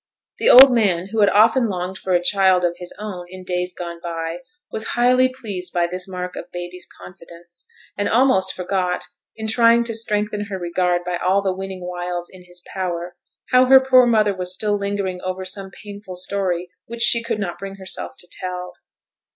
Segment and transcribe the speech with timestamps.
[0.39, 3.71] The old man, who had often longed for a child of his own in days
[3.71, 4.39] gone by,
[4.71, 9.03] was highly pleased by this mark of baby's confidence, and almost forgot,
[9.35, 13.15] in trying to strengthen her regard by all the winning wiles in his power,
[13.51, 17.59] how her poor mother was still lingering over some painful story which she could not
[17.59, 18.73] bring herself to tell.